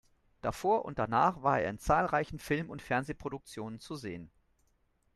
Davor 0.41 0.83
und 0.85 0.97
danach 0.97 1.43
war 1.43 1.59
er 1.59 1.69
in 1.69 1.77
zahlreichen 1.77 2.39
Film- 2.39 2.71
und 2.71 2.81
Fernsehproduktionen 2.81 3.79
zu 3.79 3.95
sehen. 3.95 4.31